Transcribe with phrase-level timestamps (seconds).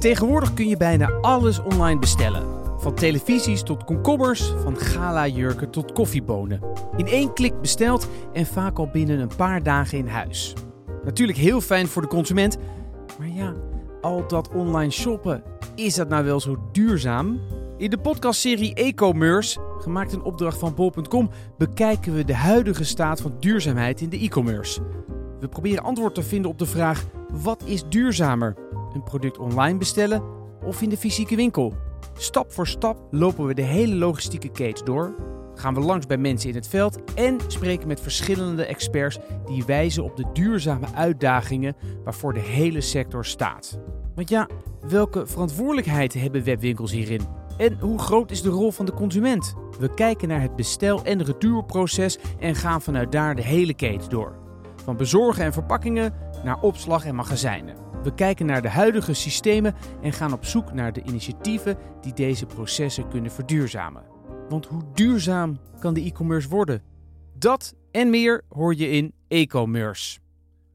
[0.00, 2.42] Tegenwoordig kun je bijna alles online bestellen.
[2.78, 6.60] Van televisies tot komkommers, van gala-jurken tot koffiebonen.
[6.96, 10.54] In één klik besteld en vaak al binnen een paar dagen in huis.
[11.04, 12.56] Natuurlijk heel fijn voor de consument,
[13.18, 13.54] maar ja,
[14.00, 15.42] al dat online shoppen,
[15.74, 17.40] is dat nou wel zo duurzaam?
[17.76, 23.34] In de podcastserie E-commerce, gemaakt in opdracht van bol.com, bekijken we de huidige staat van
[23.40, 24.80] duurzaamheid in de e-commerce.
[25.40, 28.56] We proberen antwoord te vinden op de vraag: wat is duurzamer?
[28.92, 30.22] Een product online bestellen
[30.64, 31.74] of in de fysieke winkel?
[32.16, 35.14] Stap voor stap lopen we de hele logistieke keten door,
[35.54, 40.04] gaan we langs bij mensen in het veld en spreken met verschillende experts die wijzen
[40.04, 43.78] op de duurzame uitdagingen waarvoor de hele sector staat.
[44.14, 44.48] Want ja,
[44.88, 47.20] welke verantwoordelijkheid hebben webwinkels hierin?
[47.56, 49.54] En hoe groot is de rol van de consument?
[49.78, 54.38] We kijken naar het bestel- en retourproces en gaan vanuit daar de hele keten door.
[54.84, 56.14] Van bezorgen en verpakkingen
[56.44, 57.89] naar opslag en magazijnen.
[58.02, 62.46] We kijken naar de huidige systemen en gaan op zoek naar de initiatieven die deze
[62.46, 64.02] processen kunnen verduurzamen.
[64.48, 66.82] Want hoe duurzaam kan de e-commerce worden?
[67.38, 70.18] Dat en meer hoor je in e-commerce.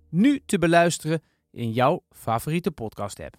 [0.09, 3.35] Nu te beluisteren in jouw favoriete podcast-app.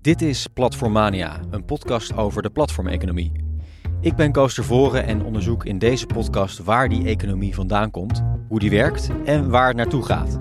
[0.00, 3.41] Dit is Platformania, een podcast over de platformeconomie.
[4.02, 8.58] Ik ben Koos Voren en onderzoek in deze podcast waar die economie vandaan komt, hoe
[8.58, 10.38] die werkt en waar het naartoe gaat.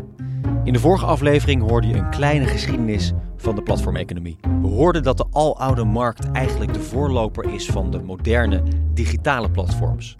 [0.63, 4.37] In de vorige aflevering hoorde je een kleine geschiedenis van de platformeconomie.
[4.61, 10.15] We hoorden dat de aloude markt eigenlijk de voorloper is van de moderne digitale platforms.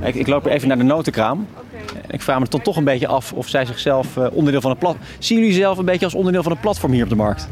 [0.00, 1.46] Ik, ik loop even naar de notenkraam.
[1.94, 4.70] En ik vraag me toch, toch een beetje af of zij zichzelf uh, onderdeel van
[4.70, 5.04] een platform...
[5.18, 7.48] Zien jullie zelf een beetje als onderdeel van een platform hier op de markt?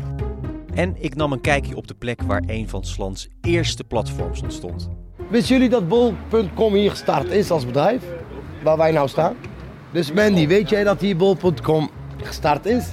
[0.74, 4.90] En ik nam een kijkje op de plek waar een van Slans eerste platforms ontstond.
[5.30, 8.02] Wisten jullie dat bol.com hier gestart is als bedrijf?
[8.62, 9.36] Waar wij nou staan?
[9.92, 11.90] Dus Mandy, weet jij dat hier bol.com
[12.22, 12.86] gestart is?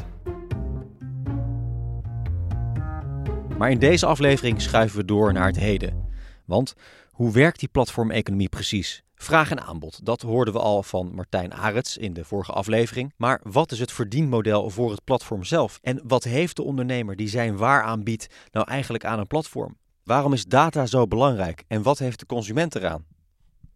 [3.57, 6.09] Maar in deze aflevering schuiven we door naar het heden.
[6.45, 6.75] Want
[7.11, 9.03] hoe werkt die platformeconomie precies?
[9.15, 13.13] Vraag en aanbod, dat hoorden we al van Martijn Arets in de vorige aflevering.
[13.17, 15.79] Maar wat is het verdienmodel voor het platform zelf?
[15.81, 19.77] En wat heeft de ondernemer die zijn waar aanbiedt nou eigenlijk aan een platform?
[20.03, 23.05] Waarom is data zo belangrijk en wat heeft de consument eraan?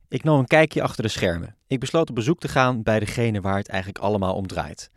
[0.08, 1.56] Ik nam een kijkje achter de schermen.
[1.68, 4.92] Ik besloot op bezoek te gaan bij degene waar het eigenlijk allemaal om draait.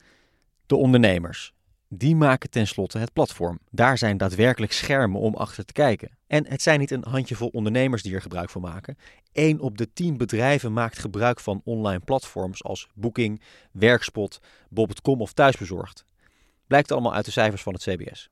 [0.67, 1.53] De ondernemers.
[1.89, 3.59] Die maken tenslotte het platform.
[3.71, 6.11] Daar zijn daadwerkelijk schermen om achter te kijken.
[6.27, 8.99] En het zijn niet een handjevol ondernemers die er gebruik van maken.
[9.33, 13.43] Eén op de tien bedrijven maakt gebruik van online platforms als Booking,
[13.73, 16.05] Werkspot, Bob.com of Thuisbezorgd.
[16.67, 18.31] Blijkt allemaal uit de cijfers van het CBS.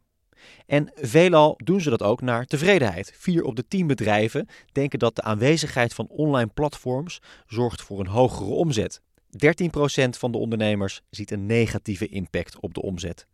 [0.66, 3.12] En veelal doen ze dat ook naar tevredenheid.
[3.16, 8.06] Vier op de tien bedrijven denken dat de aanwezigheid van online platforms zorgt voor een
[8.06, 9.00] hogere omzet.
[9.30, 13.26] 13% van de ondernemers ziet een negatieve impact op de omzet.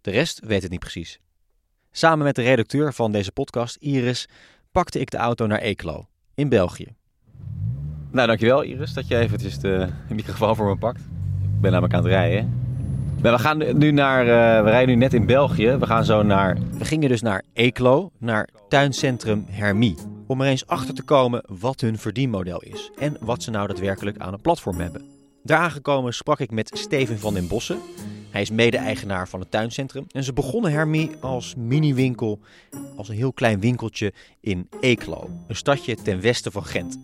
[0.00, 1.20] De rest weet het niet precies.
[1.90, 4.28] Samen met de redacteur van deze podcast, Iris,
[4.72, 6.94] pakte ik de auto naar Eeklo in België.
[8.10, 11.00] Nou, dankjewel Iris dat je eventjes de microfoon voor me pakt.
[11.42, 12.67] Ik ben namelijk aan het rijden.
[13.22, 15.76] We gaan nu naar, uh, we rijden nu net in België.
[15.76, 19.96] We gaan zo naar, we gingen dus naar Eeklo, naar tuincentrum Hermie.
[20.26, 24.18] Om er eens achter te komen wat hun verdienmodel is en wat ze nou daadwerkelijk
[24.18, 25.02] aan een platform hebben.
[25.42, 27.78] Daar aangekomen sprak ik met Steven van den Bossen.
[28.30, 30.06] Hij is mede-eigenaar van het tuincentrum.
[30.10, 32.40] En ze begonnen Hermie als mini-winkel,
[32.96, 35.30] als een heel klein winkeltje in Eeklo.
[35.48, 36.98] Een stadje ten westen van Gent.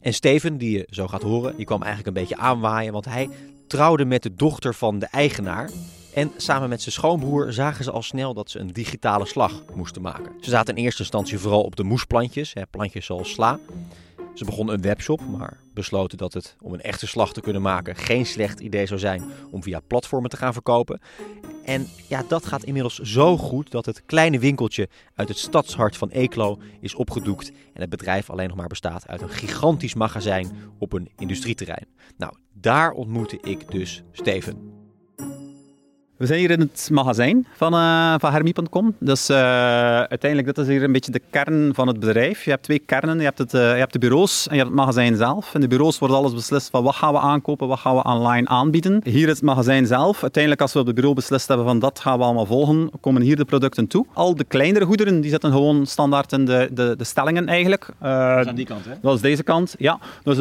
[0.00, 3.28] En Steven, die je zo gaat horen, die kwam eigenlijk een beetje aanwaaien, want hij
[3.66, 5.70] trouwde met de dochter van de eigenaar.
[6.14, 10.02] En samen met zijn schoonbroer zagen ze al snel dat ze een digitale slag moesten
[10.02, 10.32] maken.
[10.40, 13.58] Ze zaten in eerste instantie vooral op de moesplantjes, hè, plantjes zoals sla.
[14.34, 17.96] Ze begonnen een webshop, maar besloten dat het om een echte slag te kunnen maken
[17.96, 21.00] geen slecht idee zou zijn om via platformen te gaan verkopen.
[21.64, 26.08] En ja, dat gaat inmiddels zo goed dat het kleine winkeltje uit het stadshart van
[26.08, 30.92] Eeklo is opgedoekt en het bedrijf alleen nog maar bestaat uit een gigantisch magazijn op
[30.92, 31.86] een industrieterrein.
[32.16, 34.73] Nou, daar ontmoette ik dus Steven.
[36.16, 38.94] We zijn hier in het magazijn van, uh, van Hermie.com.
[38.98, 39.36] Dus uh,
[40.00, 42.44] uiteindelijk, dit is hier een beetje de kern van het bedrijf.
[42.44, 43.18] Je hebt twee kernen.
[43.18, 45.54] Je hebt, het, uh, je hebt de bureaus en je hebt het magazijn zelf.
[45.54, 48.48] In de bureaus wordt alles beslist van wat gaan we aankopen, wat gaan we online
[48.48, 49.00] aanbieden.
[49.04, 50.22] Hier is het magazijn zelf.
[50.22, 53.22] Uiteindelijk, als we op het bureau beslist hebben van dat gaan we allemaal volgen, komen
[53.22, 54.06] hier de producten toe.
[54.12, 57.86] Al de kleinere goederen, die zitten gewoon standaard in de, de, de stellingen eigenlijk.
[58.00, 58.92] dat is aan die kant, hè?
[59.02, 59.98] Dat is deze kant, ja.
[60.22, 60.38] Dus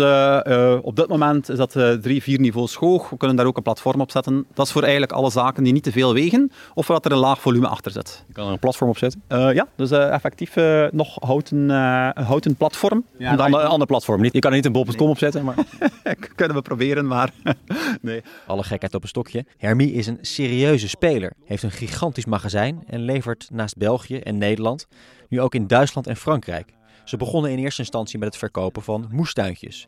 [0.81, 1.71] op dit moment is dat
[2.01, 3.09] drie, vier niveaus hoog.
[3.09, 4.45] We kunnen daar ook een platform op zetten.
[4.53, 7.11] Dat is voor eigenlijk alle zaken maken die niet te veel wegen, of dat er
[7.11, 8.23] een laag volume achter zit.
[8.27, 9.23] Je kan er een platform op zetten.
[9.29, 13.05] Uh, ja, dus uh, effectief uh, nog houten, een houten platform.
[13.17, 14.21] Ja, een ander, ander platform.
[14.21, 15.09] Niet, je kan er niet een bol.com nee.
[15.09, 15.55] op zetten, maar...
[16.35, 17.31] Kunnen we proberen, maar
[18.01, 18.21] nee.
[18.47, 19.45] Alle gekheid op een stokje.
[19.57, 21.33] Hermie is een serieuze speler.
[21.45, 24.87] Heeft een gigantisch magazijn en levert naast België en Nederland
[25.29, 26.73] nu ook in Duitsland en Frankrijk.
[27.03, 29.87] Ze begonnen in eerste instantie met het verkopen van moestuintjes.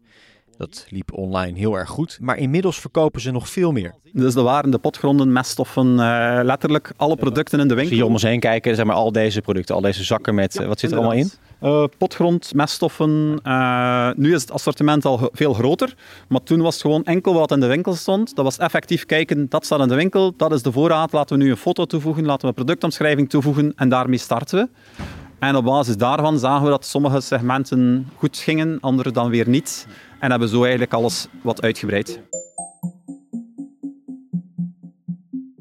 [0.58, 3.94] Dat liep online heel erg goed, maar inmiddels verkopen ze nog veel meer.
[4.12, 7.92] Dus er waren de potgronden, meststoffen, uh, letterlijk alle producten in de winkel.
[7.94, 10.54] Zie je om ons heen kijken, zeg maar al deze producten, al deze zakken met,
[10.54, 11.32] ja, wat zit er allemaal in?
[11.64, 13.40] Uh, potgrond, meststoffen.
[13.44, 15.96] Uh, nu is het assortiment al veel groter,
[16.28, 18.36] maar toen was het gewoon enkel wat in de winkel stond.
[18.36, 21.44] Dat was effectief kijken, dat staat in de winkel, dat is de voorraad, laten we
[21.44, 25.04] nu een foto toevoegen, laten we een productomschrijving toevoegen en daarmee starten we.
[25.40, 29.88] En op basis daarvan zagen we dat sommige segmenten goed gingen, andere dan weer niet.
[30.20, 32.20] En hebben zo eigenlijk alles wat uitgebreid.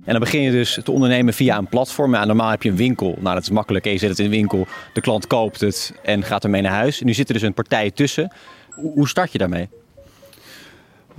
[0.04, 2.14] En dan begin je dus te ondernemen via een platform.
[2.14, 3.16] En normaal heb je een winkel.
[3.20, 3.84] Nou, dat is makkelijk.
[3.84, 7.00] Je zet het in de winkel, de klant koopt het en gaat ermee naar huis.
[7.00, 8.32] Nu zit er dus een partij tussen.
[8.70, 9.68] Hoe start je daarmee?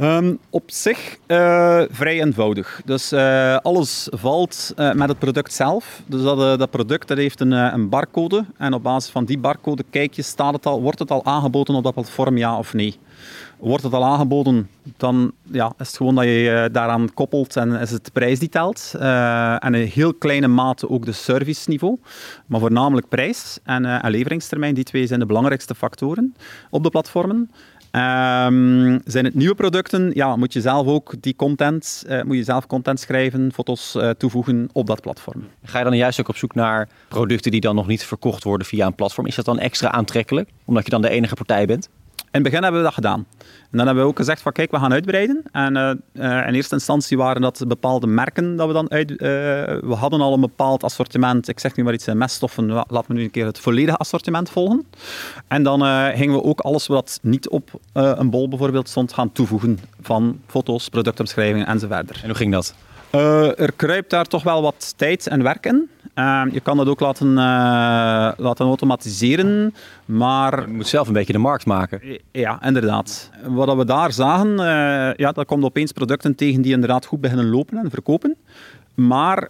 [0.02, 2.82] Um, op zich uh, vrij eenvoudig.
[2.86, 6.02] Dus uh, alles valt uh, met het product zelf.
[6.06, 8.46] Dus dat, dat product dat heeft een, een barcode.
[8.58, 11.76] En op basis van die barcode kijk je, staat het al, wordt het al aangeboden
[11.76, 12.98] op dat platform, ja of nee.
[13.60, 17.92] Wordt het al aangeboden, dan ja, is het gewoon dat je daaraan koppelt en is
[17.92, 18.94] het de prijs die telt.
[19.60, 21.98] en in heel kleine mate ook de serviceniveau.
[22.46, 26.36] Maar voornamelijk prijs en, en leveringstermijn, die twee zijn de belangrijkste factoren
[26.70, 27.52] op de platformen.
[27.96, 32.44] Um, zijn het nieuwe producten, ja, moet je zelf ook die content, uh, moet je
[32.44, 35.48] zelf content schrijven, foto's uh, toevoegen op dat platform.
[35.64, 38.68] Ga je dan juist ook op zoek naar producten die dan nog niet verkocht worden
[38.68, 39.28] via een platform?
[39.28, 41.90] Is dat dan extra aantrekkelijk, omdat je dan de enige partij bent?
[42.36, 43.26] Het begin hebben we dat gedaan.
[43.40, 45.44] En dan hebben we ook gezegd van kijk, we gaan uitbreiden.
[45.52, 49.12] En uh, uh, in eerste instantie waren dat bepaalde merken dat we dan uit...
[49.12, 51.48] Uh, we hadden al een bepaald assortiment.
[51.48, 52.66] Ik zeg nu maar iets, meststoffen.
[52.66, 54.86] Laten we nu een keer het volledige assortiment volgen.
[55.48, 55.82] En dan
[56.16, 59.80] gingen we ook alles wat niet op een bol bijvoorbeeld stond gaan toevoegen.
[60.02, 62.22] Van foto's, productomschrijvingen enzovoort.
[62.22, 62.76] En hoe ging dat?
[63.58, 65.90] Er kruipt daar toch wel wat tijd en werk in.
[66.16, 67.36] Uh, je kan dat ook laten, uh,
[68.38, 69.74] laten automatiseren,
[70.06, 70.62] maar...
[70.62, 72.02] Je moet zelf een beetje de markt maken.
[72.32, 73.32] Ja, inderdaad.
[73.46, 74.58] Wat we daar zagen,
[75.18, 78.36] ja, dat komt opeens producten tegen die inderdaad goed beginnen lopen en verkopen.
[78.94, 79.50] Maar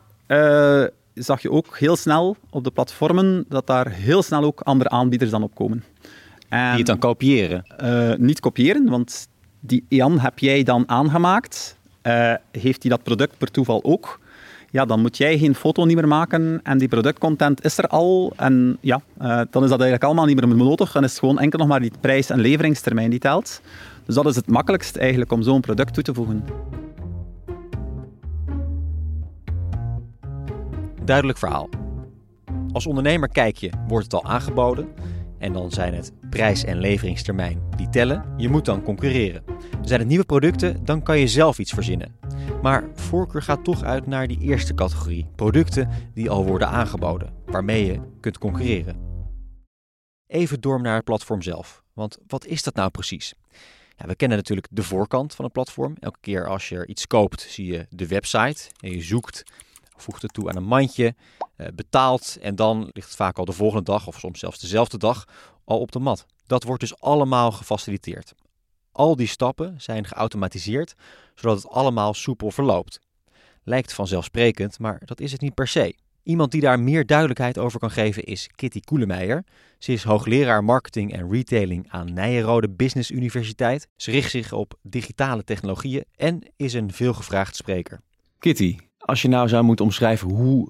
[1.14, 5.32] zag je ook heel snel op de platformen dat daar heel snel ook andere aanbieders
[5.32, 5.84] dan op komen.
[6.50, 7.66] En, die het dan kopiëren?
[8.18, 9.28] niet kopiëren, want
[9.60, 11.78] die Jan heb jij dan aangemaakt.
[12.52, 14.20] Heeft hij dat product per toeval ook?
[14.76, 18.34] ja, dan moet jij geen foto niet meer maken en die productcontent is er al.
[18.36, 20.92] En ja, uh, dan is dat eigenlijk allemaal niet meer nodig.
[20.92, 23.62] Dan is het gewoon enkel nog maar die prijs- en leveringstermijn die telt.
[24.06, 26.44] Dus dat is het makkelijkst eigenlijk om zo'n product toe te voegen.
[31.06, 31.70] Duidelijk verhaal.
[32.72, 34.88] Als ondernemer kijk je, wordt het al aangeboden?
[35.46, 38.34] En dan zijn het prijs- en leveringstermijn die tellen.
[38.38, 39.44] Je moet dan concurreren.
[39.82, 42.16] Zijn het nieuwe producten, dan kan je zelf iets verzinnen.
[42.62, 47.86] Maar voorkeur gaat toch uit naar die eerste categorie: producten die al worden aangeboden, waarmee
[47.86, 48.96] je kunt concurreren.
[50.28, 51.84] Even door naar het platform zelf.
[51.94, 53.34] Want wat is dat nou precies?
[53.98, 55.96] Ja, we kennen natuurlijk de voorkant van het platform.
[56.00, 59.44] Elke keer als je er iets koopt, zie je de website en je zoekt,
[59.98, 61.16] voegt het toe aan een mandje,
[61.56, 64.98] eh, betaalt en dan ligt het vaak al de volgende dag of soms zelfs dezelfde
[64.98, 65.26] dag
[65.64, 66.26] al op de mat.
[66.48, 68.34] Dat wordt dus allemaal gefaciliteerd.
[68.92, 70.96] Al die stappen zijn geautomatiseerd,
[71.36, 73.00] zodat het allemaal soepel verloopt.
[73.64, 75.96] Lijkt vanzelfsprekend, maar dat is het niet per se.
[76.24, 79.44] Iemand die daar meer duidelijkheid over kan geven is Kitty Koelemeijer.
[79.78, 83.88] Ze is hoogleraar marketing en retailing aan Nijenrode Business Universiteit.
[83.96, 88.02] Ze richt zich op digitale technologieën en is een veelgevraagd spreker.
[88.40, 90.68] Kitty, als je nou zou moeten omschrijven hoe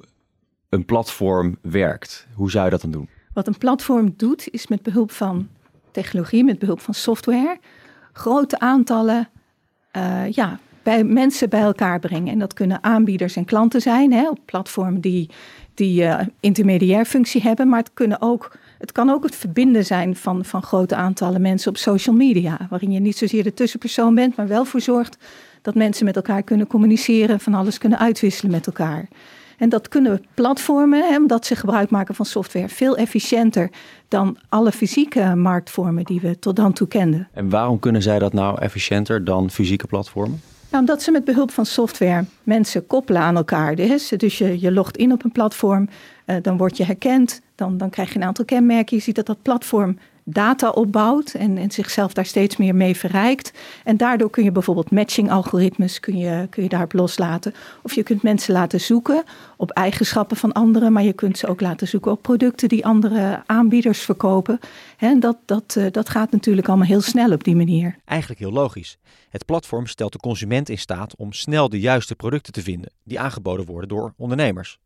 [0.70, 3.10] een platform werkt, hoe zou je dat dan doen?
[3.34, 5.48] Wat een platform doet, is met behulp van
[5.92, 7.60] technologie, met behulp van software,
[8.14, 9.30] grote aantallen
[9.98, 12.32] uh, ja, bij mensen bij elkaar brengen.
[12.34, 15.30] En dat kunnen aanbieders en klanten zijn hè, op platformen die,
[15.74, 17.70] die uh, intermediair functie hebben.
[17.70, 21.70] Maar het, kunnen ook, het kan ook het verbinden zijn van, van grote aantallen mensen
[21.70, 22.68] op social media.
[22.70, 25.18] Waarin je niet zozeer de tussenpersoon bent, maar wel voor zorgt
[25.66, 29.08] dat mensen met elkaar kunnen communiceren, van alles kunnen uitwisselen met elkaar.
[29.58, 33.70] En dat kunnen platformen, hè, omdat ze gebruik maken van software, veel efficiënter
[34.08, 37.28] dan alle fysieke marktvormen die we tot dan toe kenden.
[37.34, 40.42] En waarom kunnen zij dat nou efficiënter dan fysieke platformen?
[40.70, 43.76] Nou, omdat ze met behulp van software mensen koppelen aan elkaar.
[43.76, 45.90] Dus, dus je, je logt in op een platform,
[46.26, 48.98] uh, dan word je herkend, dan, dan krijg je een aantal kenmerken.
[48.98, 53.52] Je ziet dat dat platform data opbouwt en, en zichzelf daar steeds meer mee verrijkt.
[53.84, 57.54] En daardoor kun je bijvoorbeeld matching-algoritmes kun je, kun je daarop loslaten.
[57.84, 59.24] Of je kunt mensen laten zoeken
[59.58, 63.44] op eigenschappen van anderen, maar je kunt ze ook laten zoeken op producten die andere
[63.46, 64.60] aanbieders verkopen.
[64.98, 67.96] En dat, dat, eh, dat gaat natuurlijk allemaal heel snel op die manier.
[68.06, 68.98] Eigenlijk heel logisch.
[69.30, 73.20] Het platform stelt de consument in staat om snel de juiste producten te vinden die
[73.20, 74.80] aangeboden worden door ondernemers.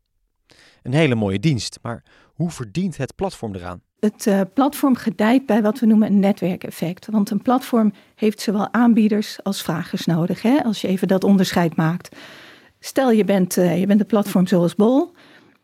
[0.82, 2.02] Een hele mooie dienst, maar
[2.34, 3.82] hoe verdient het platform eraan?
[4.00, 7.06] Het uh, platform gedijt bij wat we noemen een netwerkeffect.
[7.10, 11.76] Want een platform heeft zowel aanbieders als vragers nodig, hè, als je even dat onderscheid
[11.76, 12.16] maakt.
[12.78, 15.12] Stel je bent, uh, je bent een platform zoals Bol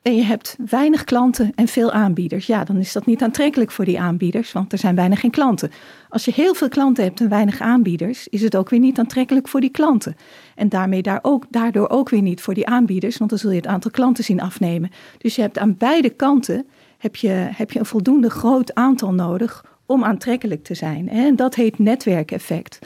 [0.03, 2.47] en je hebt weinig klanten en veel aanbieders.
[2.47, 5.71] Ja, dan is dat niet aantrekkelijk voor die aanbieders, want er zijn bijna geen klanten.
[6.09, 9.49] Als je heel veel klanten hebt en weinig aanbieders, is het ook weer niet aantrekkelijk
[9.49, 10.17] voor die klanten.
[10.55, 13.57] En daarmee daar ook, daardoor ook weer niet voor die aanbieders, want dan zul je
[13.57, 14.91] het aantal klanten zien afnemen.
[15.19, 16.67] Dus je hebt aan beide kanten
[16.99, 21.09] heb je, heb je een voldoende groot aantal nodig om aantrekkelijk te zijn.
[21.09, 22.79] En dat heet netwerkeffect.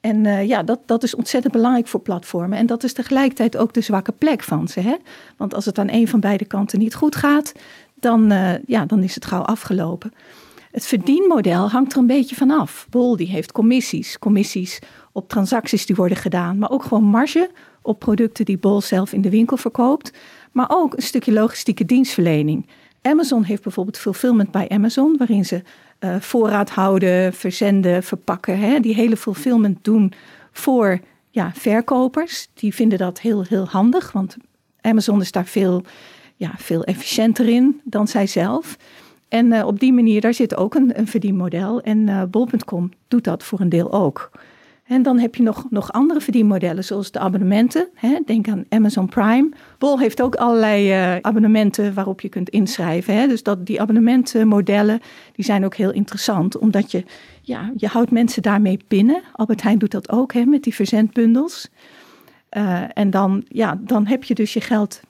[0.00, 2.58] En uh, ja, dat, dat is ontzettend belangrijk voor platformen.
[2.58, 4.80] En dat is tegelijkertijd ook de zwakke plek van ze.
[4.80, 4.94] Hè?
[5.36, 7.52] Want als het aan een van beide kanten niet goed gaat,
[7.94, 10.12] dan, uh, ja, dan is het gauw afgelopen.
[10.70, 12.86] Het verdienmodel hangt er een beetje van af.
[12.90, 14.18] Bol die heeft commissies.
[14.18, 14.78] Commissies
[15.12, 16.58] op transacties die worden gedaan.
[16.58, 17.50] Maar ook gewoon marge
[17.82, 20.12] op producten die Bol zelf in de winkel verkoopt.
[20.52, 22.66] Maar ook een stukje logistieke dienstverlening.
[23.06, 25.62] Amazon heeft bijvoorbeeld fulfillment bij Amazon, waarin ze
[26.00, 28.58] uh, voorraad houden, verzenden, verpakken.
[28.58, 30.12] Hè, die hele fulfillment doen
[30.52, 32.48] voor ja, verkopers.
[32.54, 34.36] Die vinden dat heel, heel handig, want
[34.80, 35.82] Amazon is daar veel,
[36.36, 38.76] ja, veel efficiënter in dan zij zelf.
[39.28, 41.80] En uh, op die manier, daar zit ook een, een verdienmodel.
[41.80, 44.30] En uh, Bol.com doet dat voor een deel ook.
[44.86, 47.88] En dan heb je nog, nog andere verdienmodellen, zoals de abonnementen.
[47.94, 48.18] Hè?
[48.26, 49.48] Denk aan Amazon Prime.
[49.78, 53.14] Bol heeft ook allerlei uh, abonnementen waarop je kunt inschrijven.
[53.14, 53.26] Hè?
[53.26, 55.00] Dus dat, die abonnementenmodellen
[55.32, 57.04] die zijn ook heel interessant, omdat je,
[57.42, 59.22] ja, je houdt mensen daarmee binnen.
[59.32, 61.68] Albert Heijn doet dat ook hè, met die verzendbundels.
[62.56, 65.00] Uh, en dan, ja, dan heb je dus je geld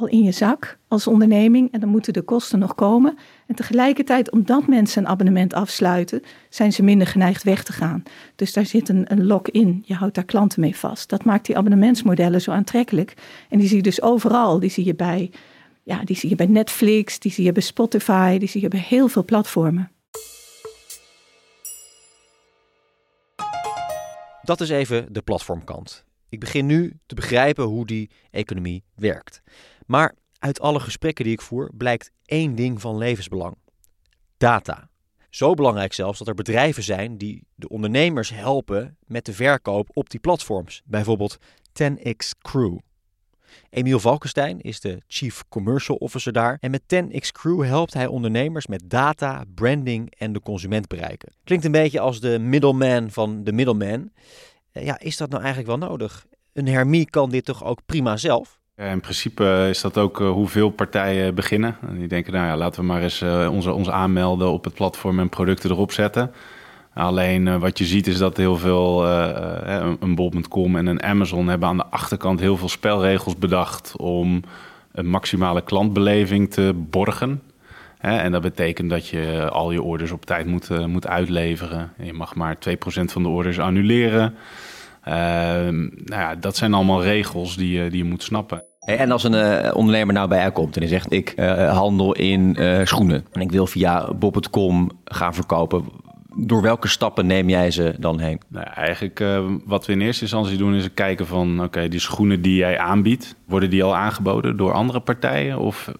[0.00, 3.18] al in je zak als onderneming en dan moeten de kosten nog komen.
[3.46, 8.02] En tegelijkertijd, omdat mensen een abonnement afsluiten, zijn ze minder geneigd weg te gaan.
[8.36, 9.82] Dus daar zit een, een lock in.
[9.86, 11.08] Je houdt daar klanten mee vast.
[11.08, 13.14] Dat maakt die abonnementsmodellen zo aantrekkelijk.
[13.48, 14.60] En die zie je dus overal.
[14.60, 15.30] Die zie je bij,
[15.82, 18.84] ja, die zie je bij Netflix, die zie je bij Spotify, die zie je bij
[18.88, 19.90] heel veel platformen.
[24.42, 26.04] Dat is even de platformkant.
[26.28, 29.42] Ik begin nu te begrijpen hoe die economie werkt.
[29.86, 33.56] Maar uit alle gesprekken die ik voer blijkt één ding van levensbelang:
[34.36, 34.88] data.
[35.30, 40.10] Zo belangrijk zelfs dat er bedrijven zijn die de ondernemers helpen met de verkoop op
[40.10, 40.82] die platforms.
[40.84, 41.38] Bijvoorbeeld
[41.82, 42.78] 10x Crew.
[43.70, 46.56] Emiel Valkenstein is de Chief Commercial Officer daar.
[46.60, 51.32] En met 10x Crew helpt hij ondernemers met data, branding en de consument bereiken.
[51.44, 54.10] Klinkt een beetje als de middleman van de middleman.
[54.72, 56.26] Ja, is dat nou eigenlijk wel nodig?
[56.52, 58.60] Een hermie kan dit toch ook prima zelf?
[58.76, 61.76] In principe is dat ook uh, hoeveel partijen beginnen.
[61.88, 64.74] En die denken, nou ja, laten we maar eens uh, onze, ons aanmelden op het
[64.74, 66.32] platform en producten erop zetten.
[66.94, 69.06] Alleen uh, wat je ziet is dat heel veel,
[70.00, 74.42] een bol.com en een Amazon hebben aan de achterkant heel veel spelregels bedacht om
[74.92, 77.42] een maximale klantbeleving te borgen.
[77.98, 81.92] En dat betekent dat je al je orders op tijd moet, moet uitleveren.
[82.02, 82.60] Je mag maar 2%
[83.04, 84.34] van de orders annuleren.
[85.08, 88.64] Uh, nou ja, dat zijn allemaal regels die, je, die je moet snappen.
[88.78, 92.14] En als een uh, ondernemer nou bij jou komt en die zegt: Ik uh, handel
[92.14, 95.84] in uh, schoenen en ik wil via bob.com gaan verkopen.
[96.36, 98.40] Door welke stappen neem jij ze dan heen?
[98.48, 99.24] Nou, eigenlijk
[99.64, 101.62] wat we in eerste instantie doen is kijken van...
[101.62, 103.36] oké, die schoenen die jij aanbiedt...
[103.46, 105.58] worden die al aangeboden door andere partijen?
[105.58, 105.92] Of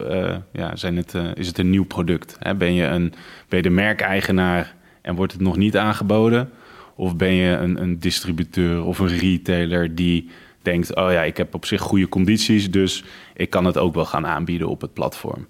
[0.53, 2.37] ja, zijn het, is het een nieuw product?
[2.39, 2.55] Hè?
[2.55, 3.13] Ben, je een,
[3.49, 6.51] ben je de merkeigenaar en wordt het nog niet aangeboden?
[6.97, 10.31] Of ben je een, een distributeur of een retailer die
[10.63, 14.05] denkt: oh ja, ik heb op zich goede condities, dus ik kan het ook wel
[14.05, 15.47] gaan aanbieden op het platform.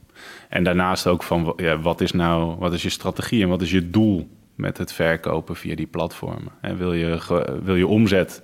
[0.49, 3.71] En daarnaast ook van ja, wat is nou, wat is je strategie en wat is
[3.71, 6.53] je doel met het verkopen via die platformen?
[6.61, 7.19] En wil, je,
[7.63, 8.43] wil je omzet,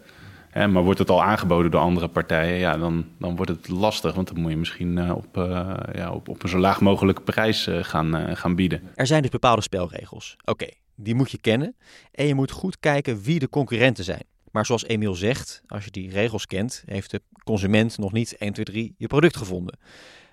[0.50, 4.14] hè, maar wordt het al aangeboden door andere partijen, ja, dan, dan wordt het lastig,
[4.14, 7.22] want dan moet je misschien uh, op, uh, ja, op, op een zo laag mogelijke
[7.22, 8.82] prijs uh, gaan, gaan bieden.
[8.94, 10.36] Er zijn dus bepaalde spelregels.
[10.44, 10.66] Oké,
[11.02, 11.76] die moet je kennen.
[12.12, 14.24] En je moet goed kijken wie de concurrenten zijn.
[14.50, 18.52] Maar zoals Emiel zegt, als je die regels kent, heeft de consument nog niet 1,
[18.52, 19.78] 2, 3 je product gevonden.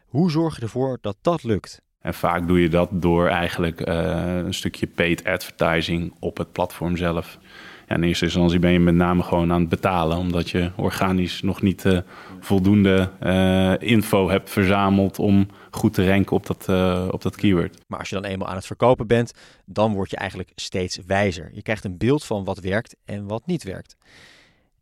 [0.05, 1.81] Hoe zorg je ervoor dat dat lukt?
[2.01, 6.97] En vaak doe je dat door eigenlijk uh, een stukje paid advertising op het platform
[6.97, 7.39] zelf.
[7.88, 11.41] Ja, in eerste instantie ben je met name gewoon aan het betalen, omdat je organisch
[11.41, 12.00] nog niet uh,
[12.39, 17.77] voldoende uh, info hebt verzameld om goed te ranken op dat, uh, op dat keyword.
[17.88, 19.34] Maar als je dan eenmaal aan het verkopen bent,
[19.65, 21.50] dan word je eigenlijk steeds wijzer.
[21.53, 23.96] Je krijgt een beeld van wat werkt en wat niet werkt.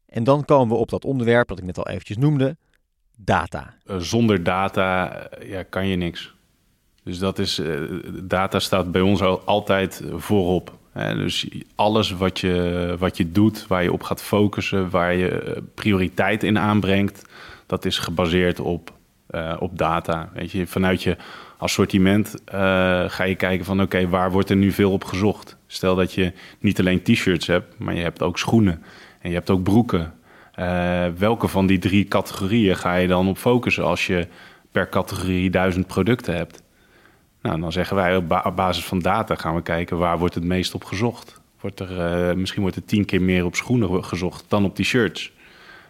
[0.07, 2.57] En dan komen we op dat onderwerp dat ik net al eventjes noemde,
[3.17, 3.73] data.
[3.97, 6.33] zonder data ja, kan je niks.
[7.03, 7.61] Dus dat is,
[8.23, 13.91] data staat bij ons altijd voorop dus alles wat je, wat je doet, waar je
[13.91, 17.29] op gaat focussen, waar je eh, prioriteit in aanbrengt,
[17.65, 18.93] dat is gebaseerd op,
[19.31, 20.29] uh, op data.
[20.33, 21.17] Weet je, vanuit je
[21.57, 22.53] assortiment uh,
[23.07, 25.57] ga je kijken van oké, waar wordt er nu veel op gezocht?
[25.67, 28.83] Stel dat je niet alleen t-shirts hebt, maar je hebt ook schoenen
[29.21, 30.13] en je hebt ook broeken.
[31.17, 34.27] Welke van die drie categorieën ga je dan op focussen als je
[34.71, 36.63] per categorie duizend producten hebt?
[37.45, 40.73] Nou, dan zeggen wij op, basis van data gaan we kijken waar wordt het meest
[40.73, 41.41] op gezocht.
[41.59, 45.31] Wordt er, uh, misschien wordt er tien keer meer op schoenen gezocht dan op t-shirts.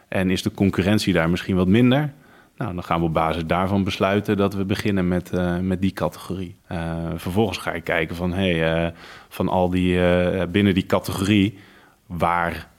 [0.07, 2.13] En is de concurrentie daar misschien wat minder?
[2.57, 5.91] Nou, dan gaan we op basis daarvan besluiten dat we beginnen met, uh, met die
[5.91, 6.55] categorie.
[6.71, 6.77] Uh,
[7.15, 8.93] vervolgens ga je kijken van, hey,
[9.29, 9.99] van al die,
[10.47, 11.57] binnen die categorie,
[12.05, 12.69] waar,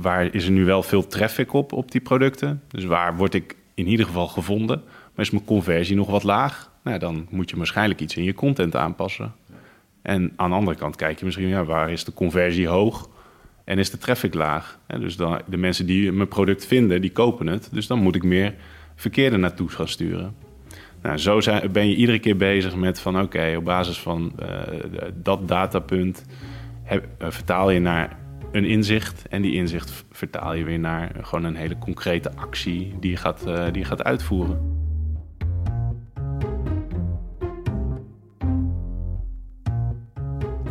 [0.00, 2.62] waar is er nu wel veel traffic op, op die producten?
[2.68, 4.82] Dus waar word ik in ieder geval gevonden?
[5.14, 6.74] Maar is mijn conversie nog wat laag?
[6.86, 9.34] Nou, dan moet je waarschijnlijk iets in je content aanpassen.
[10.02, 13.08] En aan de andere kant kijk je misschien, ja, waar is de conversie hoog
[13.64, 14.78] en is de traffic laag?
[14.86, 17.68] dus dan, de mensen die mijn product vinden, die kopen het.
[17.72, 18.54] Dus dan moet ik meer
[18.94, 20.34] verkeerde naartoe gaan sturen.
[21.02, 24.48] Nou, zo zijn, ben je iedere keer bezig met van oké, op basis van uh,
[25.14, 26.24] dat datapunt
[26.82, 28.18] heb, uh, vertaal je naar
[28.52, 29.28] een inzicht.
[29.28, 33.64] En die inzicht vertaal je weer naar gewoon een hele concrete actie die gaat, uh,
[33.64, 34.75] die je gaat uitvoeren.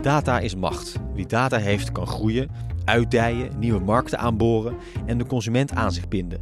[0.06, 0.96] Data is macht.
[1.14, 2.50] Wie data heeft kan groeien,
[2.84, 6.40] uitdijen, nieuwe markten aanboren en de consument aan zich binden.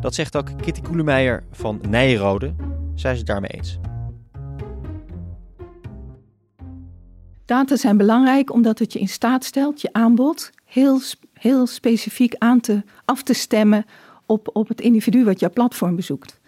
[0.00, 2.54] Dat zegt ook Kitty Koelemeijer van Nijrode.
[2.94, 3.78] Zij is het daarmee eens.
[7.44, 11.00] Data zijn belangrijk omdat het je in staat stelt je aanbod heel,
[11.32, 13.84] heel specifiek aan te, af te stemmen
[14.26, 16.40] op, op het individu wat jouw platform bezoekt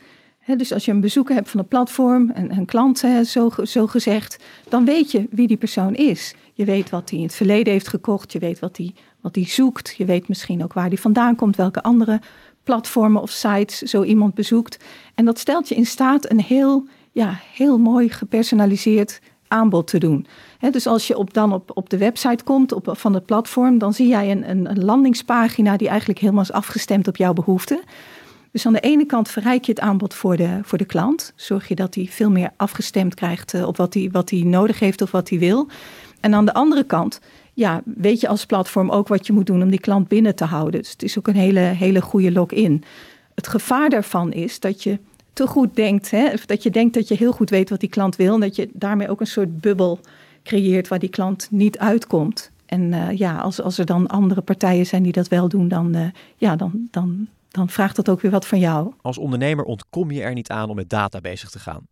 [0.47, 4.45] dus als je een bezoeker hebt van een platform, een, een klant zo, zo gezegd,
[4.69, 6.35] dan weet je wie die persoon is.
[6.53, 9.49] Je weet wat hij in het verleden heeft gekocht, je weet wat hij wat die
[9.49, 12.21] zoekt, je weet misschien ook waar hij vandaan komt, welke andere
[12.63, 14.85] platformen of sites zo iemand bezoekt.
[15.15, 20.27] En dat stelt je in staat een heel, ja, heel mooi gepersonaliseerd aanbod te doen.
[20.71, 23.93] dus als je op, dan op, op de website komt op, van het platform, dan
[23.93, 27.81] zie jij een, een, een landingspagina die eigenlijk helemaal is afgestemd op jouw behoeften.
[28.57, 31.33] Dus aan de ene kant verrijk je het aanbod voor de, voor de klant.
[31.35, 34.79] Zorg je dat hij veel meer afgestemd krijgt eh, op wat hij, wat hij nodig
[34.79, 35.69] heeft of wat hij wil.
[36.21, 37.21] En aan de andere kant
[37.55, 40.45] ja, weet je als platform ook wat je moet doen om die klant binnen te
[40.45, 40.81] houden.
[40.81, 42.85] Dus het is ook een hele, hele goede login.
[43.35, 44.99] Het gevaar daarvan is dat je
[45.33, 48.17] te goed denkt, hè, dat je denkt dat je heel goed weet wat die klant
[48.17, 48.35] wil.
[48.35, 50.01] En dat je daarmee ook een soort bubbel
[50.43, 52.51] creëert waar die klant niet uitkomt.
[52.67, 55.97] En uh, ja, als, als er dan andere partijen zijn die dat wel doen, dan,
[55.97, 58.93] uh, ja, dan, dan dan vraagt dat ook weer wat van jou.
[59.01, 61.89] Als ondernemer ontkom je er niet aan om met data bezig te gaan.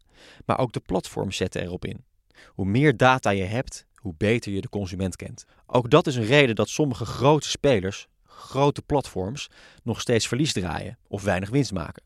[0.46, 2.04] Maar ook de platforms zetten erop in.
[2.46, 5.44] Hoe meer data je hebt, hoe beter je de consument kent.
[5.66, 9.50] Ook dat is een reden dat sommige grote spelers, grote platforms,
[9.82, 12.02] nog steeds verlies draaien of weinig winst maken.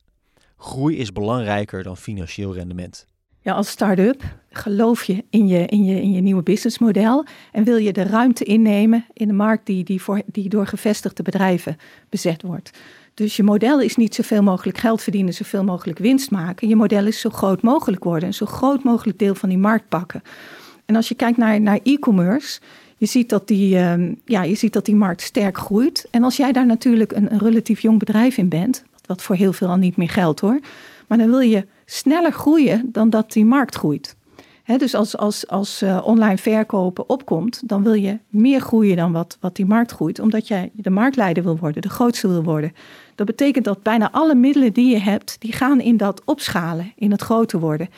[0.57, 3.07] Groei is belangrijker dan financieel rendement.
[3.41, 7.77] Ja, als start-up geloof je in je, in, je in je nieuwe businessmodel en wil
[7.77, 11.77] je de ruimte innemen in de markt die, die, voor, die door gevestigde bedrijven
[12.09, 12.71] bezet wordt.
[13.19, 16.69] Dus je model is niet zoveel mogelijk geld verdienen, zoveel mogelijk winst maken.
[16.69, 19.89] Je model is zo groot mogelijk worden en zo groot mogelijk deel van die markt
[19.89, 20.23] pakken.
[20.87, 22.61] En als je kijkt naar, naar e-commerce,
[22.97, 26.07] je ziet, dat die, uh, ja, je ziet dat die markt sterk groeit.
[26.11, 29.69] En als jij daar natuurlijk een, relatief jong bedrijf in bent, wat voor heel veel
[29.69, 30.61] al niet meer geldt hoor,
[31.07, 34.17] maar dan wil je sneller groeien dan dat die markt groeit
[34.77, 39.37] dus als, als, als uh, online verkopen opkomt, dan wil je meer groeien dan wat,
[39.41, 42.73] wat die markt groeit, omdat jij de marktleider wil worden, de grootste wil worden.
[43.19, 47.11] Dat betekent dat bijna alle middelen die je hebt, die gaan in dat opschalen, in
[47.11, 47.89] het groter worden.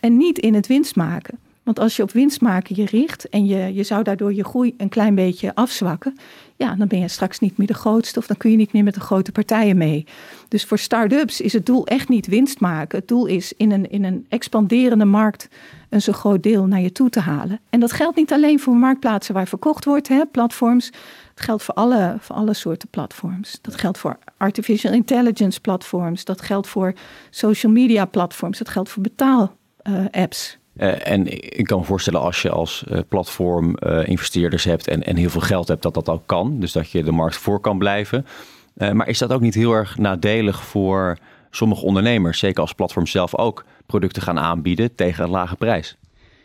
[0.00, 1.38] En niet in het winst maken.
[1.62, 4.74] Want als je op winst maken je richt en je, je zou daardoor je groei
[4.76, 6.16] een klein beetje afzwakken,
[6.56, 8.84] ja, dan ben je straks niet meer de grootste of dan kun je niet meer
[8.84, 10.06] met de grote partijen mee.
[10.48, 12.98] Dus voor start-ups is het doel echt niet winst maken.
[12.98, 15.48] Het doel is in een, in een expanderende markt
[15.88, 17.60] een zo groot deel naar je toe te halen.
[17.70, 20.86] En dat geldt niet alleen voor marktplaatsen waar verkocht wordt, hè, platforms.
[21.34, 23.58] Het geldt voor alle, voor alle soorten platforms.
[23.60, 26.24] Dat geldt voor artificial intelligence platforms.
[26.24, 26.94] Dat geldt voor
[27.30, 28.58] social media platforms.
[28.58, 30.52] Dat geldt voor betaal-apps.
[30.56, 35.02] Uh, en ik kan me voorstellen als je als uh, platform uh, investeerders hebt en,
[35.02, 36.60] en heel veel geld hebt, dat dat ook kan.
[36.60, 38.26] Dus dat je de markt voor kan blijven.
[38.74, 41.18] maar is dat ook niet heel erg nadelig voor
[41.50, 45.96] sommige ondernemers, zeker als platform zelf ook producten gaan aanbieden tegen een lage prijs?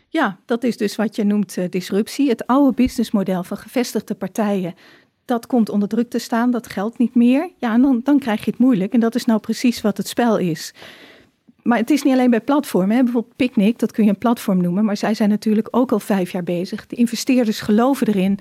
[0.08, 2.28] Ja, dat is dus wat je noemt disruptie.
[2.28, 4.74] Het oude businessmodel van gevestigde partijen,
[5.28, 7.50] dat komt onder druk te staan, dat geldt niet meer.
[7.58, 8.92] Ja, en dan, dan krijg je het moeilijk.
[8.92, 10.74] En dat is nou precies wat het spel is.
[11.68, 12.96] Maar het is niet alleen bij platformen.
[12.96, 13.02] Hè.
[13.02, 14.84] Bijvoorbeeld Picnic, dat kun je een platform noemen.
[14.84, 16.86] Maar zij zijn natuurlijk ook al vijf jaar bezig.
[16.86, 18.38] De investeerders geloven erin.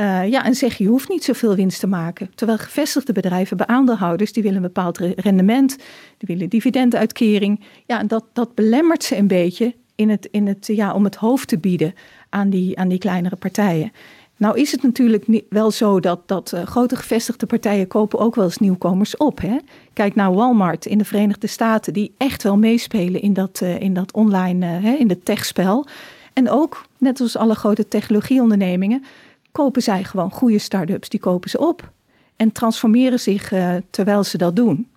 [0.00, 2.30] Uh, ja, en zeggen je hoeft niet zoveel winst te maken.
[2.34, 5.76] Terwijl gevestigde bedrijven bij aandeelhouders, die willen een bepaald rendement.
[6.18, 7.60] Die willen dividenduitkering.
[7.86, 11.16] Ja, en dat, dat belemmert ze een beetje in het, in het, ja, om het
[11.16, 11.94] hoofd te bieden
[12.28, 13.92] aan die, aan die kleinere partijen.
[14.36, 18.44] Nou is het natuurlijk wel zo dat, dat uh, grote gevestigde partijen kopen ook wel
[18.44, 19.40] eens nieuwkomers op.
[19.40, 19.56] Hè?
[19.92, 23.94] Kijk naar Walmart in de Verenigde Staten, die echt wel meespelen in dat, uh, in
[23.94, 25.86] dat online, uh, hè, in het techspel.
[26.32, 29.04] En ook, net als alle grote technologieondernemingen,
[29.52, 31.92] kopen zij gewoon goede start-ups, die kopen ze op.
[32.36, 33.52] En transformeren zich
[33.90, 34.88] terwijl ze dat doen.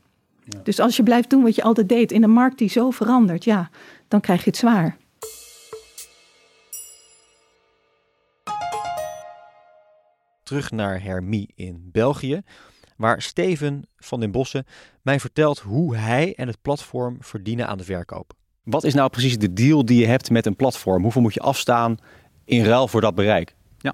[0.43, 0.59] Ja.
[0.63, 3.43] Dus als je blijft doen wat je altijd deed in een markt die zo verandert,
[3.43, 3.69] ja,
[4.07, 4.97] dan krijg je het zwaar.
[10.47, 12.41] Terug naar Hermie in België,
[12.97, 14.65] waar Steven van den Bossen
[15.01, 18.33] mij vertelt hoe hij en het platform verdienen aan de verkoop.
[18.63, 21.03] Wat is nou precies de deal die je hebt met een platform?
[21.03, 21.97] Hoeveel moet je afstaan
[22.45, 23.55] in ruil voor dat bereik?
[23.77, 23.93] Ja,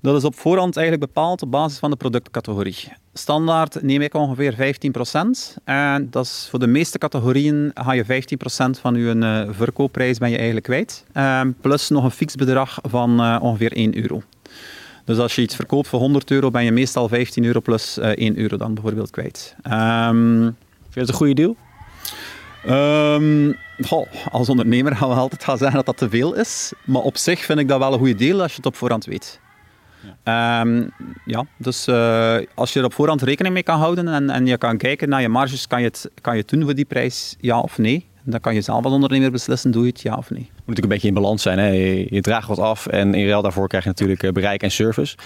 [0.00, 2.92] dat is op voorhand eigenlijk bepaald op basis van de productcategorie.
[3.12, 4.76] Standaard neem ik ongeveer
[5.58, 5.62] 15%.
[5.64, 8.06] En dat is voor de meeste categorieën ga je 15%
[8.80, 11.04] van je uh, verkoopprijs ben je eigenlijk kwijt.
[11.14, 14.22] Uh, plus nog een fix bedrag van uh, ongeveer 1 euro.
[15.04, 18.10] Dus als je iets verkoopt voor 100 euro, ben je meestal 15 euro plus uh,
[18.10, 19.56] eh, 1 euro dan bijvoorbeeld kwijt.
[19.64, 21.56] Um, Vind je het een goede deal?
[22.68, 26.72] Um, goh, als ondernemer gaan we altijd gaan zeggen dat dat te veel is.
[26.84, 29.04] Maar op zich vind ik dat wel een goede deal als je het op voorhand
[29.04, 29.40] weet.
[30.24, 30.90] Ja, um,
[31.24, 34.58] ja dus uh, als je er op voorhand rekening mee kan houden en, en je
[34.58, 37.36] kan kijken naar je marges, kan je, het, kan je het doen voor die prijs,
[37.40, 38.06] ja of nee?
[38.24, 40.40] Dan kan je zelf als ondernemer beslissen, doe je het ja of nee.
[40.40, 41.58] Moet natuurlijk een beetje in balans zijn.
[41.58, 41.66] Hè?
[41.66, 45.16] Je, draagt wat af en in ruil daarvoor krijg je natuurlijk eh, bereik en service.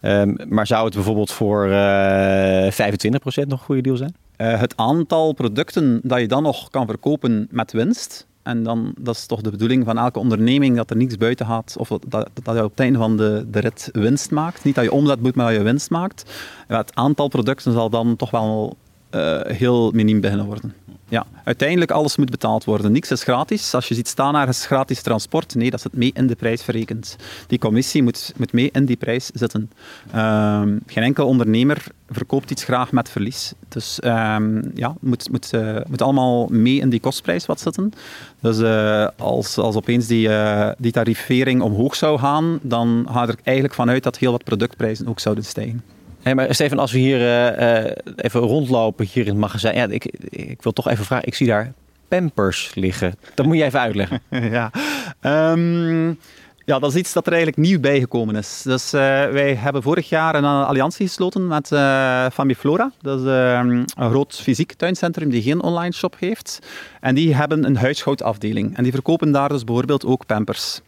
[0.00, 0.20] Ja.
[0.20, 4.14] Um, maar zou het bijvoorbeeld voor uh, eh, 25% nog een goede deal zijn?
[4.36, 9.14] Uh, het aantal producten dat je dan nog kan verkopen met winst, en dan, dat
[9.14, 12.30] is toch de bedoeling van elke onderneming, dat er niets buiten gaat, of dat, dat,
[12.42, 14.64] dat je op het einde van de, de rit winst maakt.
[14.64, 16.30] Niet dat je omzet moet, maar dat je winst maakt.
[16.66, 18.76] Het aantal producten zal dan toch wel
[19.14, 20.74] uh, heel miniem beginnen worden.
[21.08, 22.92] Ja, uiteindelijk alles moet betaald worden.
[22.92, 23.74] Niks is gratis.
[23.74, 27.16] Als je ziet staan is gratis transport, nee, dat zit mee in de prijs verrekend.
[27.46, 29.70] Die commissie moet, moet mee in die prijs zitten.
[30.14, 33.52] Um, geen enkel ondernemer verkoopt iets graag met verlies.
[33.68, 37.92] Dus um, ja, moet, moet, uh, moet allemaal mee in die kostprijs wat zitten.
[38.40, 43.36] Dus uh, als, als opeens die, uh, die tarifering omhoog zou gaan, dan gaat er
[43.42, 45.93] eigenlijk vanuit dat heel wat productprijzen ook zouden stijgen.
[46.24, 49.76] Hey, maar Steven, als we hier uh, even rondlopen hier in het magazijn.
[49.76, 51.26] Ja, ik, ik wil toch even vragen.
[51.26, 51.72] Ik zie daar
[52.08, 53.14] pampers liggen.
[53.34, 54.20] Dat moet je even uitleggen.
[54.30, 54.70] ja.
[55.52, 56.18] Um,
[56.64, 58.62] ja, dat is iets dat er eigenlijk nieuw bijgekomen is.
[58.62, 62.92] Dus uh, wij hebben vorig jaar een alliantie gesloten met uh, Famiflora.
[63.00, 66.58] Dat is uh, een groot fysiek tuincentrum die geen online shop heeft.
[67.00, 68.76] En die hebben een huishoudafdeling.
[68.76, 70.80] En die verkopen daar dus bijvoorbeeld ook pampers.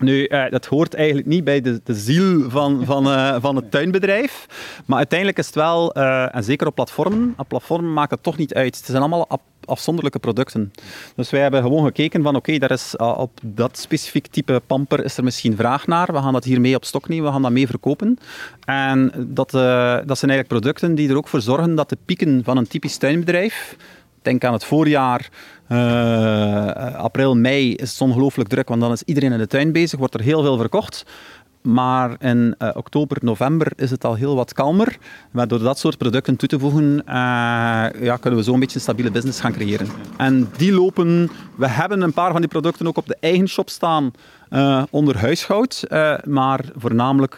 [0.00, 3.70] Nu, uh, dat hoort eigenlijk niet bij de, de ziel van, van, uh, van het
[3.70, 4.46] tuinbedrijf.
[4.86, 8.36] Maar uiteindelijk is het wel, uh, en zeker op platformen, op platformen maakt het toch
[8.36, 8.76] niet uit.
[8.76, 10.72] Het zijn allemaal afzonderlijke producten.
[11.16, 15.16] Dus wij hebben gewoon gekeken van oké, okay, is op dat specifiek type pamper is
[15.16, 16.12] er misschien vraag naar.
[16.12, 18.18] We gaan dat hier mee op stok nemen, we gaan dat mee verkopen.
[18.64, 22.56] En dat, dat zijn eigenlijk producten die er ook voor zorgen dat de pieken van
[22.56, 23.76] een typisch tuinbedrijf
[24.22, 25.28] denk aan het voorjaar,
[25.68, 29.98] uh, april, mei is het ongelooflijk druk, want dan is iedereen in de tuin bezig,
[29.98, 31.04] wordt er heel veel verkocht.
[31.62, 34.98] Maar in uh, oktober, november is het al heel wat kalmer.
[35.30, 38.82] Maar door dat soort producten toe te voegen, ja, kunnen we zo een beetje een
[38.82, 39.86] stabiele business gaan creëren.
[40.16, 41.30] En die lopen...
[41.56, 44.10] We hebben een paar van die producten ook op de eigen shop staan
[44.90, 45.84] onder huishoud.
[46.24, 47.36] maar voornamelijk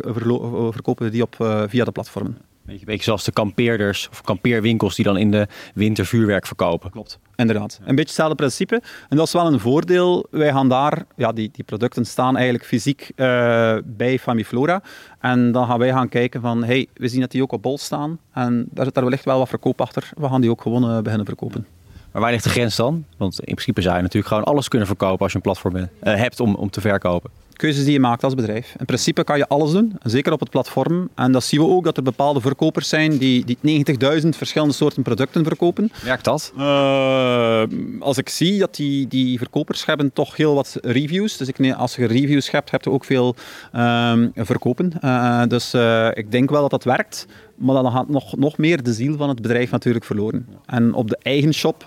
[0.71, 1.35] verkopen we die op,
[1.68, 2.52] via de platformen.
[2.64, 6.90] Beetje, beetje zoals de kampeerders of kampeerwinkels die dan in de winter vuurwerk verkopen.
[6.90, 7.79] Klopt, inderdaad.
[7.79, 8.83] Een beetje hetzelfde principe.
[9.09, 10.27] En dat is wel een voordeel.
[10.31, 14.83] Wij gaan daar, ja, die, die producten staan eigenlijk fysiek uh, bij Famiflora.
[15.20, 17.79] En dan gaan wij gaan kijken van, hey, we zien dat die ook op bol
[17.79, 18.18] staan.
[18.33, 20.11] En daar zit daar wellicht wel wat verkoop achter.
[20.16, 21.66] We gaan die ook gewoon uh, beginnen verkopen.
[22.12, 23.05] Maar waar ligt de grens dan?
[23.16, 25.85] Want in principe zou je natuurlijk gewoon alles kunnen verkopen als je een platform uh,
[26.01, 27.31] hebt om, om te verkopen.
[27.57, 28.75] Keuzes die je maakt als bedrijf.
[28.79, 31.09] In principe kan je alles doen, zeker op het platform.
[31.15, 33.85] En dat zien we ook, dat er bepaalde verkopers zijn die, die
[34.23, 35.93] 90.000 verschillende soorten producten verkopen.
[36.05, 36.53] Werkt dat?
[36.59, 37.62] Uh,
[37.99, 41.37] als ik zie dat die, die verkopers hebben toch heel wat reviews.
[41.37, 43.35] Dus ik, als je reviews hebt, heb je ook veel
[43.75, 44.93] uh, verkopen.
[45.05, 45.75] Uh, dus
[46.15, 47.27] ik denk wel dat dat werkt.
[47.55, 50.47] Maar dan gaat nog, nog meer de ziel van het bedrijf natuurlijk verloren.
[50.67, 51.87] En op de eigen shop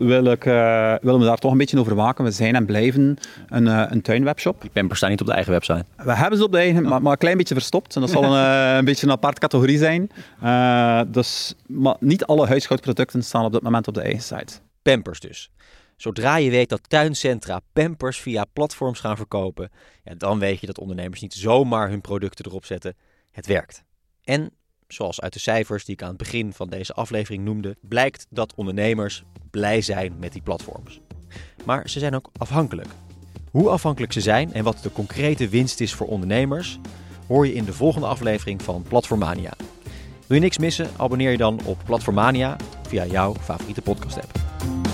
[0.00, 2.24] wil ik, uh, willen we daar toch een beetje over waken.
[2.24, 3.16] We zijn en blijven
[3.48, 4.60] een, uh, een tuinwebshop.
[4.60, 5.84] Die pampers staan niet op de eigen website.
[5.96, 7.94] We hebben ze op de eigen, maar, maar een klein beetje verstopt.
[7.94, 10.10] En dat zal een, uh, een beetje een apart categorie zijn.
[11.12, 14.52] dus, maar niet alle huishoudproducten staan op dit moment op de eigen site.
[14.82, 15.50] Pampers dus.
[15.96, 19.70] Zodra je weet dat tuincentra pampers via platforms gaan verkopen,
[20.04, 22.96] ja, dan weet je dat ondernemers niet zomaar hun producten erop zetten.
[23.30, 23.84] Het werkt.
[24.24, 24.50] En
[24.92, 28.54] zoals uit de cijfers die ik aan het begin van deze aflevering noemde, blijkt dat
[28.54, 31.00] ondernemers blij zijn met die platforms.
[31.64, 32.88] Maar ze zijn ook afhankelijk.
[33.50, 36.78] Hoe afhankelijk ze zijn en wat de concrete winst is voor ondernemers,
[37.26, 39.52] hoor je in de volgende aflevering van Platformania.
[40.26, 40.90] Wil je niks missen?
[40.96, 42.56] Abonneer je dan op Platformania
[42.88, 44.89] via jouw favoriete podcast app.